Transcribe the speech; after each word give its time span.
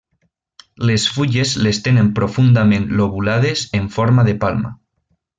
Les 0.89 1.03
fulles 1.17 1.51
les 1.67 1.79
tenen 1.87 2.09
profundament 2.21 2.87
lobulades 3.01 3.67
en 3.81 3.91
forma 3.99 4.25
de 4.31 4.35
palma. 4.45 4.73